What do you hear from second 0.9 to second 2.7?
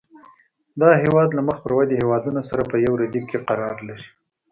هېواد له مخ پر ودې هېوادونو سره